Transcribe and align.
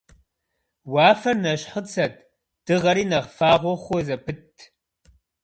Уафэр 0.93 1.37
нэщхъыцэт, 1.43 2.13
дыгъэри 2.65 3.03
нэхъ 3.11 3.29
фагъуэ 3.37 3.73
хъу 3.83 3.99
зэпытт. 4.05 4.55